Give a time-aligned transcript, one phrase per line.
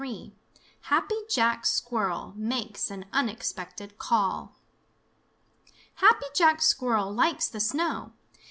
[0.01, 0.35] XXIII
[0.85, 4.55] HAPPY JACK SQUIRREL MAKES AN UNEXPECTED CALL
[5.93, 8.11] Happy Jack Squirrel likes the snow.